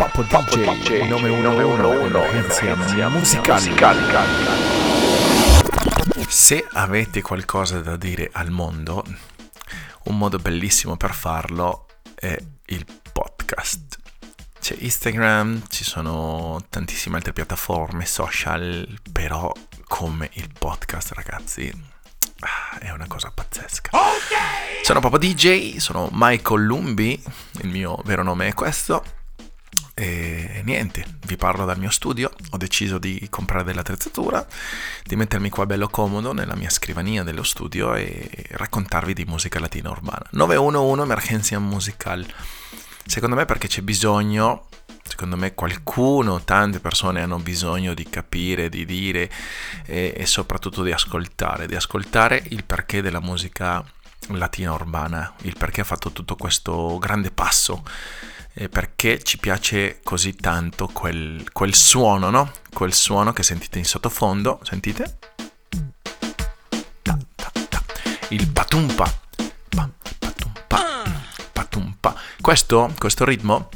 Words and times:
Papo 0.00 0.22
DJ 0.22 1.08
911 1.08 2.66
emergenza 2.66 3.08
musicale. 3.10 3.70
Se 6.26 6.66
avete 6.72 7.20
qualcosa 7.20 7.80
da 7.80 7.96
dire 7.96 8.30
al 8.32 8.48
mondo, 8.48 9.04
un 10.04 10.16
modo 10.16 10.38
bellissimo 10.38 10.96
per 10.96 11.12
farlo 11.12 11.84
è 12.14 12.34
il 12.68 12.86
podcast. 13.12 13.98
C'è 14.58 14.74
Instagram, 14.78 15.64
ci 15.68 15.84
sono 15.84 16.64
tantissime 16.70 17.16
altre 17.16 17.34
piattaforme 17.34 18.06
social, 18.06 18.88
però 19.12 19.52
come 19.84 20.30
il 20.32 20.48
podcast, 20.58 21.12
ragazzi, 21.12 21.70
ah, 22.38 22.78
è 22.78 22.90
una 22.90 23.06
cosa 23.06 23.30
pazzesca. 23.30 23.90
Okay! 23.92 24.82
Sono 24.82 25.00
proprio 25.00 25.20
DJ, 25.30 25.76
sono 25.76 26.08
Michael 26.12 26.64
Lumbi, 26.64 27.22
il 27.60 27.68
mio 27.68 28.00
vero 28.06 28.22
nome 28.22 28.46
è 28.48 28.54
questo. 28.54 29.18
E 30.00 30.62
niente, 30.64 31.04
vi 31.26 31.36
parlo 31.36 31.66
dal 31.66 31.78
mio 31.78 31.90
studio, 31.90 32.32
ho 32.52 32.56
deciso 32.56 32.96
di 32.96 33.26
comprare 33.28 33.64
dell'attrezzatura, 33.64 34.46
di 35.04 35.14
mettermi 35.14 35.50
qua 35.50 35.66
bello 35.66 35.88
comodo 35.88 36.32
nella 36.32 36.56
mia 36.56 36.70
scrivania 36.70 37.22
dello 37.22 37.42
studio 37.42 37.94
e 37.94 38.30
raccontarvi 38.52 39.12
di 39.12 39.26
musica 39.26 39.60
latina 39.60 39.90
urbana. 39.90 40.24
911 40.30 41.02
Emergenza 41.02 41.58
Musical. 41.58 42.26
Secondo 43.04 43.36
me 43.36 43.44
perché 43.44 43.68
c'è 43.68 43.82
bisogno, 43.82 44.68
secondo 45.02 45.36
me 45.36 45.52
qualcuno, 45.52 46.44
tante 46.44 46.80
persone 46.80 47.20
hanno 47.20 47.38
bisogno 47.38 47.92
di 47.92 48.08
capire, 48.08 48.70
di 48.70 48.86
dire 48.86 49.30
e, 49.84 50.14
e 50.16 50.24
soprattutto 50.24 50.82
di 50.82 50.92
ascoltare, 50.92 51.66
di 51.66 51.74
ascoltare 51.74 52.42
il 52.48 52.64
perché 52.64 53.02
della 53.02 53.20
musica 53.20 53.84
latina 54.28 54.72
urbana, 54.72 55.34
il 55.42 55.56
perché 55.58 55.82
ha 55.82 55.84
fatto 55.84 56.10
tutto 56.10 56.36
questo 56.36 56.96
grande 56.98 57.30
passo 57.30 57.82
eh, 58.54 58.68
perché 58.68 59.22
ci 59.22 59.38
piace 59.38 60.00
così 60.02 60.34
tanto 60.34 60.88
quel, 60.88 61.50
quel 61.52 61.74
suono, 61.74 62.30
no? 62.30 62.52
Quel 62.72 62.92
suono 62.92 63.32
che 63.32 63.42
sentite 63.42 63.78
in 63.78 63.84
sottofondo, 63.84 64.60
sentite? 64.62 65.18
Ta, 67.02 67.18
ta, 67.34 67.52
ta. 67.68 67.82
Il 68.28 68.48
patumpa. 68.48 69.04
Pa, 69.68 69.88
patumpa. 70.18 70.84
Patumpa. 71.52 72.14
Questo, 72.40 72.92
questo 72.98 73.24
ritmo 73.24 73.68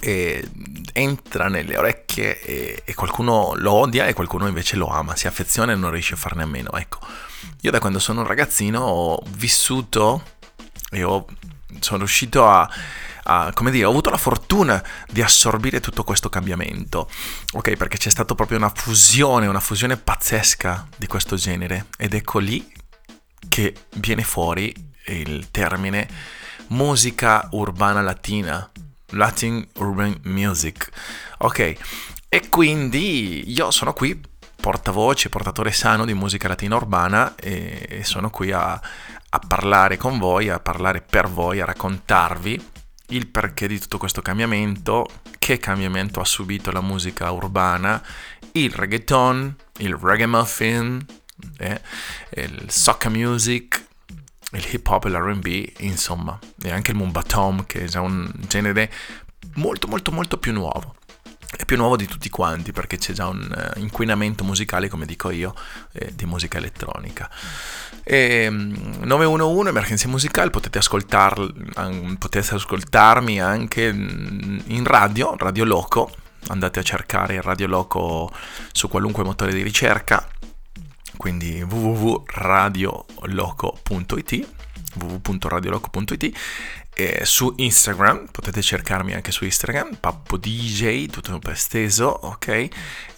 eh, 0.00 0.48
entra 0.92 1.48
nelle 1.48 1.76
orecchie 1.76 2.40
e, 2.40 2.82
e, 2.84 2.94
qualcuno 2.94 3.54
lo 3.56 3.72
odia 3.72 4.06
e 4.06 4.12
qualcuno 4.12 4.46
invece 4.46 4.76
lo 4.76 4.88
ama, 4.88 5.16
si 5.16 5.26
affeziona 5.26 5.72
e 5.72 5.76
non 5.76 5.90
riesce 5.90 6.14
a 6.14 6.16
farne 6.16 6.42
a 6.42 6.46
meno. 6.46 6.72
Ecco, 6.72 6.98
io 7.62 7.70
da 7.70 7.80
quando 7.80 7.98
sono 7.98 8.20
un 8.20 8.26
ragazzino 8.26 8.80
ho 8.80 9.22
vissuto 9.30 10.22
e 10.90 11.02
ho, 11.02 11.26
sono 11.80 11.98
riuscito 11.98 12.46
a 12.46 12.68
a, 13.24 13.52
come 13.52 13.70
dire, 13.70 13.84
ho 13.84 13.90
avuto 13.90 14.10
la 14.10 14.16
fortuna 14.16 14.82
di 15.10 15.22
assorbire 15.22 15.80
tutto 15.80 16.04
questo 16.04 16.28
cambiamento, 16.28 17.08
ok? 17.52 17.76
Perché 17.76 17.98
c'è 17.98 18.10
stata 18.10 18.34
proprio 18.34 18.58
una 18.58 18.72
fusione, 18.74 19.46
una 19.46 19.60
fusione 19.60 19.96
pazzesca 19.96 20.86
di 20.96 21.06
questo 21.06 21.36
genere 21.36 21.86
ed 21.98 22.14
ecco 22.14 22.38
lì 22.38 22.72
che 23.48 23.74
viene 23.96 24.22
fuori 24.22 24.72
il 25.06 25.50
termine 25.50 26.08
musica 26.68 27.48
urbana 27.52 28.00
latina, 28.00 28.68
Latin 29.10 29.66
Urban 29.76 30.20
Music, 30.24 30.88
ok? 31.38 31.74
E 32.28 32.48
quindi 32.48 33.50
io 33.50 33.70
sono 33.70 33.92
qui 33.92 34.20
portavoce, 34.60 35.30
portatore 35.30 35.72
sano 35.72 36.04
di 36.04 36.14
musica 36.14 36.46
latina 36.46 36.76
urbana 36.76 37.34
e 37.34 38.02
sono 38.04 38.30
qui 38.30 38.52
a, 38.52 38.72
a, 38.72 39.38
parlare 39.46 39.96
con 39.96 40.18
voi, 40.18 40.48
a 40.48 40.60
parlare 40.60 41.00
per 41.00 41.28
voi, 41.28 41.60
a 41.60 41.64
raccontarvi 41.64 42.68
il 43.10 43.26
perché 43.28 43.66
di 43.66 43.78
tutto 43.78 43.98
questo 43.98 44.22
cambiamento, 44.22 45.06
che 45.38 45.58
cambiamento 45.58 46.20
ha 46.20 46.24
subito 46.24 46.70
la 46.70 46.80
musica 46.80 47.30
urbana, 47.30 48.02
il 48.52 48.72
reggaeton, 48.72 49.56
il 49.78 49.94
reggae 49.94 50.26
eh, 51.58 51.80
il 52.36 52.64
soca 52.68 53.08
music, 53.08 53.84
il 54.52 54.68
hip 54.70 54.86
hop 54.86 55.04
e 55.04 55.08
l'R&B, 55.08 55.72
insomma, 55.78 56.38
e 56.62 56.70
anche 56.70 56.90
il 56.90 56.96
mumbatom 56.96 57.66
che 57.66 57.84
è 57.84 57.86
già 57.86 58.00
un 58.00 58.30
genere 58.48 58.90
molto 59.54 59.88
molto 59.88 60.12
molto 60.12 60.38
più 60.38 60.52
nuovo 60.52 60.94
è 61.60 61.66
più 61.66 61.76
nuovo 61.76 61.96
di 61.96 62.06
tutti 62.06 62.30
quanti 62.30 62.72
perché 62.72 62.96
c'è 62.96 63.12
già 63.12 63.26
un 63.26 63.46
uh, 63.54 63.78
inquinamento 63.78 64.44
musicale, 64.44 64.88
come 64.88 65.04
dico 65.04 65.28
io, 65.28 65.54
eh, 65.92 66.10
di 66.14 66.24
musica 66.24 66.56
elettronica. 66.56 67.28
E, 68.02 68.46
um, 68.46 69.00
911 69.02 69.68
Emergenza 69.68 70.08
Musicale, 70.08 70.48
potete, 70.48 70.80
um, 71.76 72.16
potete 72.16 72.54
ascoltarmi 72.54 73.42
anche 73.42 73.84
in 73.84 74.84
radio, 74.84 75.36
Radio 75.36 75.66
Loco, 75.66 76.10
andate 76.46 76.78
a 76.78 76.82
cercare 76.82 77.42
Radio 77.42 77.66
Loco 77.66 78.32
su 78.72 78.88
qualunque 78.88 79.22
motore 79.22 79.52
di 79.52 79.62
ricerca, 79.62 80.26
quindi 81.18 81.60
www.radioloco.it 81.60 84.59
www.radioloco.it 84.94 86.38
e 86.92 87.24
su 87.24 87.52
Instagram, 87.56 88.26
potete 88.30 88.60
cercarmi 88.60 89.14
anche 89.14 89.32
su 89.32 89.44
Instagram, 89.44 89.94
Pappo 90.00 90.36
DJ, 90.36 91.06
tutto 91.06 91.38
per 91.38 91.52
esteso, 91.52 92.06
ok? 92.08 92.68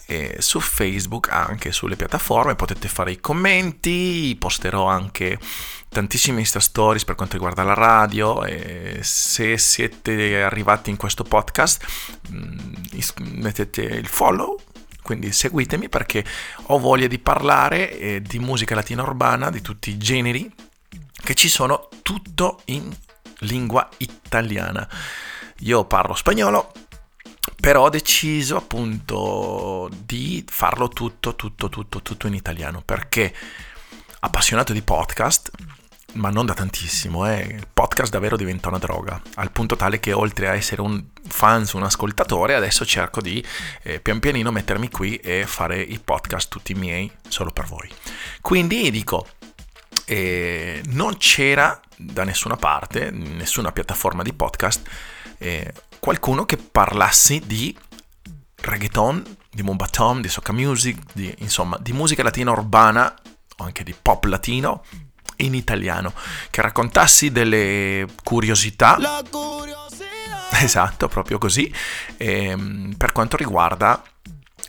E 0.05 0.35
su 0.39 0.59
Facebook, 0.59 1.29
anche 1.31 1.71
sulle 1.71 1.95
piattaforme, 1.95 2.55
potete 2.55 2.87
fare 2.87 3.11
i 3.11 3.19
commenti, 3.19 4.35
posterò 4.39 4.87
anche 4.87 5.37
tantissime 5.89 6.39
Insta 6.39 6.59
Stories 6.59 7.05
per 7.05 7.15
quanto 7.15 7.35
riguarda 7.35 7.63
la 7.63 7.73
radio 7.73 8.43
e 8.43 8.99
se 9.01 9.57
siete 9.57 10.41
arrivati 10.41 10.89
in 10.89 10.97
questo 10.97 11.23
podcast 11.23 11.85
mm, 12.31 12.57
mettete 13.35 13.83
il 13.83 14.07
follow 14.07 14.59
quindi 15.03 15.31
seguitemi 15.31 15.89
perché 15.89 16.25
ho 16.67 16.79
voglia 16.79 17.07
di 17.07 17.19
parlare 17.19 17.97
eh, 17.97 18.21
di 18.21 18.39
musica 18.39 18.73
latina 18.73 19.03
urbana 19.03 19.51
di 19.51 19.61
tutti 19.61 19.91
i 19.91 19.97
generi 19.97 20.51
che 21.23 21.35
ci 21.35 21.47
sono 21.47 21.87
tutto 22.01 22.61
in 22.65 22.93
lingua 23.39 23.87
italiana. 23.97 24.87
Io 25.59 25.85
parlo 25.85 26.13
spagnolo, 26.13 26.71
però 27.59 27.83
ho 27.83 27.89
deciso 27.89 28.57
appunto 28.57 29.89
di 30.03 30.43
farlo 30.47 30.89
tutto, 30.89 31.35
tutto, 31.35 31.69
tutto, 31.69 32.01
tutto 32.01 32.27
in 32.27 32.33
italiano, 32.33 32.81
perché 32.83 33.33
appassionato 34.19 34.73
di 34.73 34.81
podcast, 34.81 35.51
ma 36.13 36.29
non 36.29 36.45
da 36.45 36.53
tantissimo, 36.53 37.25
eh, 37.25 37.39
il 37.39 37.67
podcast 37.73 38.11
davvero 38.11 38.35
diventa 38.35 38.67
una 38.67 38.77
droga, 38.77 39.21
al 39.35 39.51
punto 39.51 39.77
tale 39.77 40.01
che 40.01 40.11
oltre 40.11 40.49
a 40.49 40.55
essere 40.55 40.81
un 40.81 41.05
fan, 41.25 41.65
un 41.73 41.83
ascoltatore, 41.83 42.53
adesso 42.53 42.85
cerco 42.85 43.21
di 43.21 43.43
eh, 43.83 44.01
pian 44.01 44.19
pianino 44.19 44.51
mettermi 44.51 44.89
qui 44.89 45.15
e 45.15 45.45
fare 45.47 45.79
i 45.81 45.99
podcast 45.99 46.49
tutti 46.49 46.73
miei 46.73 47.09
solo 47.29 47.51
per 47.51 47.65
voi. 47.65 47.89
Quindi 48.41 48.91
dico, 48.91 49.25
eh, 50.05 50.81
non 50.87 51.17
c'era 51.17 51.79
da 51.95 52.23
nessuna 52.23 52.55
parte, 52.55 53.11
nessuna 53.11 53.71
piattaforma 53.71 54.23
di 54.23 54.33
podcast, 54.33 54.87
eh, 55.37 55.73
qualcuno 55.99 56.45
che 56.45 56.57
parlassi 56.57 57.41
di 57.45 57.75
reggaeton, 58.55 59.37
di 59.49 59.63
mumbatom, 59.63 60.21
di 60.21 60.29
soca 60.29 60.51
music, 60.53 60.97
di, 61.13 61.33
insomma, 61.39 61.77
di 61.79 61.93
musica 61.93 62.23
latina 62.23 62.51
urbana 62.51 63.13
o 63.57 63.63
anche 63.63 63.83
di 63.83 63.95
pop 63.99 64.23
latino 64.25 64.83
in 65.37 65.53
italiano, 65.53 66.13
che 66.49 66.61
raccontassi 66.61 67.31
delle 67.31 68.07
curiosità. 68.23 68.97
La 68.99 69.23
curiosità! 69.29 69.71
Esatto, 70.59 71.07
proprio 71.07 71.37
così, 71.37 71.73
ehm, 72.17 72.95
per 72.97 73.11
quanto 73.11 73.37
riguarda 73.37 74.01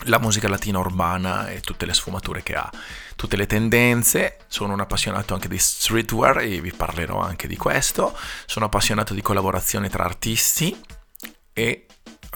la 0.06 0.18
musica 0.18 0.48
latina 0.48 0.78
urbana 0.78 1.48
e 1.48 1.60
tutte 1.60 1.86
le 1.86 1.94
sfumature 1.94 2.42
che 2.42 2.54
ha, 2.54 2.70
tutte 3.16 3.36
le 3.36 3.46
tendenze, 3.46 4.38
sono 4.54 4.72
un 4.72 4.78
appassionato 4.80 5.34
anche 5.34 5.48
di 5.48 5.58
streetwear 5.58 6.38
e 6.38 6.60
vi 6.60 6.70
parlerò 6.70 7.18
anche 7.18 7.48
di 7.48 7.56
questo, 7.56 8.16
sono 8.46 8.66
appassionato 8.66 9.12
di 9.12 9.20
collaborazione 9.20 9.88
tra 9.88 10.04
artisti 10.04 10.80
e 11.52 11.86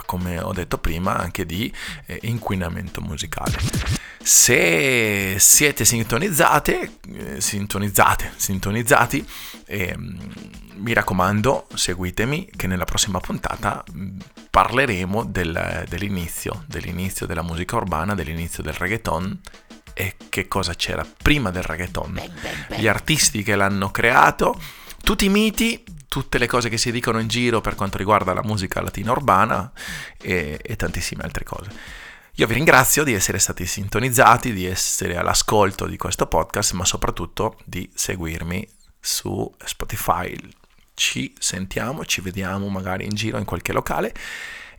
come 0.04 0.40
ho 0.40 0.52
detto 0.52 0.78
prima 0.78 1.16
anche 1.16 1.46
di 1.46 1.72
eh, 2.06 2.19
inquinamento 2.22 3.00
musicale. 3.00 3.56
Se 4.20 5.37
siete 5.38 5.84
sintonizzate, 5.84 6.98
eh, 7.14 7.40
sintonizzate, 7.40 8.32
sintonizzati, 8.34 9.25
eh, 9.66 9.94
mi 9.96 10.93
raccomando, 10.93 11.69
seguitemi 11.72 12.50
che 12.56 12.66
nella 12.66 12.84
prossima 12.84 13.20
puntata 13.20 13.84
mm, 13.93 14.19
parleremo 14.50 15.25
del, 15.25 15.84
dell'inizio, 15.88 16.64
dell'inizio 16.66 17.26
della 17.26 17.43
musica 17.43 17.76
urbana, 17.76 18.16
dell'inizio 18.16 18.64
del 18.64 18.75
reggaeton 18.75 19.40
e 19.98 20.14
che 20.28 20.46
cosa 20.46 20.74
c'era 20.74 21.04
prima 21.20 21.50
del 21.50 21.64
reggaeton. 21.64 22.22
Gli 22.76 22.86
artisti 22.86 23.42
che 23.42 23.56
l'hanno 23.56 23.90
creato, 23.90 24.56
tutti 25.02 25.24
i 25.24 25.28
miti, 25.28 25.82
tutte 26.06 26.38
le 26.38 26.46
cose 26.46 26.68
che 26.68 26.78
si 26.78 26.92
dicono 26.92 27.18
in 27.18 27.26
giro 27.26 27.60
per 27.60 27.74
quanto 27.74 27.98
riguarda 27.98 28.32
la 28.32 28.44
musica 28.44 28.80
latina 28.80 29.10
urbana 29.10 29.72
e, 30.16 30.60
e 30.62 30.76
tantissime 30.76 31.24
altre 31.24 31.42
cose. 31.42 31.70
Io 32.34 32.46
vi 32.46 32.54
ringrazio 32.54 33.02
di 33.02 33.12
essere 33.12 33.40
stati 33.40 33.66
sintonizzati, 33.66 34.52
di 34.52 34.66
essere 34.66 35.16
all'ascolto 35.16 35.86
di 35.86 35.96
questo 35.96 36.28
podcast, 36.28 36.74
ma 36.74 36.84
soprattutto 36.84 37.58
di 37.64 37.90
seguirmi 37.92 38.68
su 39.00 39.52
Spotify, 39.64 40.38
ci 40.94 41.34
sentiamo, 41.40 42.04
ci 42.04 42.20
vediamo 42.20 42.68
magari 42.68 43.04
in 43.04 43.14
giro 43.16 43.36
in 43.36 43.44
qualche 43.44 43.72
locale 43.72 44.14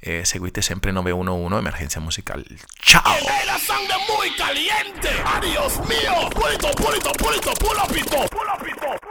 e 0.01 0.25
seguite 0.25 0.62
sempre 0.62 0.92
911 0.92 1.57
Emergenza 1.57 2.00
Musicale. 2.00 2.46
Ciao! 2.81 3.18
la 3.46 3.57
sangre 3.57 3.96
muy 4.07 4.30
caliente. 4.36 5.10
Adiós 5.25 5.80
mío. 5.88 6.30
Pulito, 6.30 6.69
pulito, 6.72 7.12
pulito, 7.13 7.51
pulapito, 7.54 8.25
pulapito. 8.30 9.09